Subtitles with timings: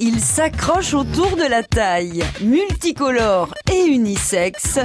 [0.00, 2.24] Il s'accroche autour de la taille.
[2.40, 4.80] Multicolore et unisexe,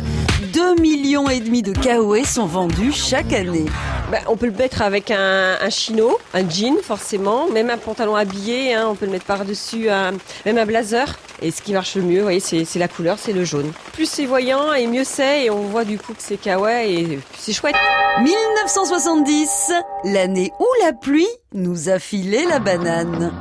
[0.53, 3.65] 2 millions et demi de kawaii sont vendus chaque année.
[4.11, 8.15] Ben, on peut le mettre avec un, un chino, un jean forcément, même un pantalon
[8.15, 10.11] habillé, hein, on peut le mettre par-dessus, un-
[10.45, 11.17] même un blazer.
[11.41, 13.71] Et ce qui marche le mieux, vous voyez, c'est c'est la couleur, c'est le jaune.
[13.93, 17.19] Plus c'est voyant et mieux c'est, et on voit du coup que c'est kawaii et
[17.35, 17.75] c'est chouette.
[18.21, 19.71] 1970,
[20.03, 23.31] l'année où la pluie nous a filé la banane.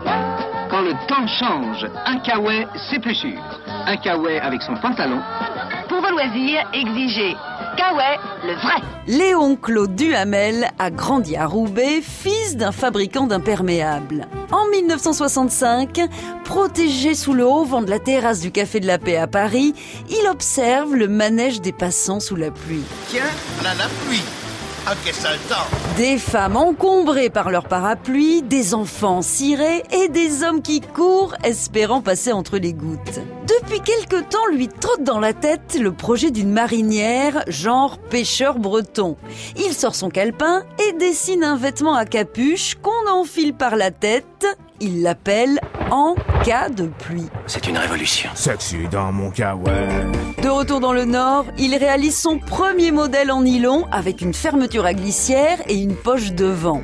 [1.06, 3.38] Temps change, un kawaii, c'est plus sûr.
[3.86, 5.20] Un kawaii avec son pantalon,
[5.88, 7.34] Pour vos loisirs, exigez
[7.78, 8.82] Kawaii, le vrai.
[9.06, 14.26] Léon Claude Duhamel a grandi à Roubaix, fils d'un fabricant d'imperméables.
[14.50, 16.00] En 1965,
[16.44, 19.74] protégé sous le haut vent de la terrasse du Café de la Paix à Paris,
[20.10, 22.82] il observe le manège des passants sous la pluie.
[23.08, 23.22] Tiens,
[23.62, 24.22] là la pluie.
[24.90, 24.94] Ah,
[25.98, 32.00] Des femmes encombrées par leur parapluie, des enfants cirés et des hommes qui courent espérant
[32.00, 33.20] passer entre les gouttes.
[33.46, 39.18] Depuis quelque temps lui trotte dans la tête le projet d'une marinière genre pêcheur breton.
[39.58, 44.46] Il sort son calepin et dessine un vêtement à capuche qu'on enfile par la tête.
[44.80, 47.26] Il l'appelle en cas de pluie.
[47.46, 48.30] C'est une révolution.
[48.34, 49.88] Sexy dans mon kawaii.
[50.42, 54.84] De retour dans le Nord, il réalise son premier modèle en nylon avec une fermeture
[54.84, 56.82] à glissière et une poche devant.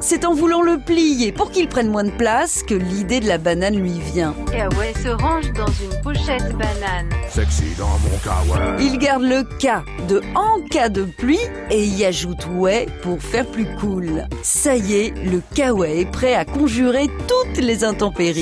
[0.00, 3.38] C'est en voulant le plier pour qu'il prenne moins de place que l'idée de la
[3.38, 4.34] banane lui vient.
[4.50, 7.08] Kawaii se range dans une pochette banane.
[7.28, 8.86] Sexy dans mon kawaii.
[8.86, 13.46] Il garde le K de en cas de pluie et y ajoute ouais pour faire
[13.46, 14.26] plus cool.
[14.42, 18.35] Ça y est, le kawaii est prêt à conjurer toutes les intempéries.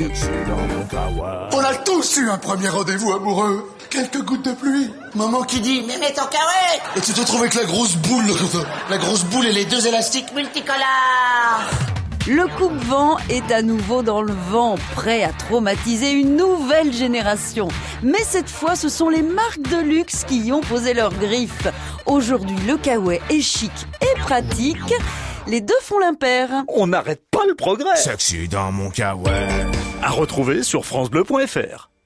[1.53, 3.71] On a tous eu un premier rendez-vous amoureux.
[3.91, 4.91] Quelques gouttes de pluie.
[5.15, 8.25] Maman qui dit Mais mets ton carré Et tu te trouves avec la grosse boule.
[8.91, 11.71] La grosse boule et les deux élastiques multicolores.
[12.27, 17.69] Le coupe-vent est à nouveau dans le vent, prêt à traumatiser une nouvelle génération.
[18.03, 21.69] Mais cette fois, ce sont les marques de luxe qui y ont posé leurs griffes.
[22.07, 24.95] Aujourd'hui, le kawaii est chic et pratique.
[25.47, 26.49] Les deux font l'impair.
[26.69, 27.97] On n'arrête pas le progrès.
[27.97, 29.67] Sexy dans mon kawaii.
[30.03, 31.91] À retrouver sur francebleu.fr.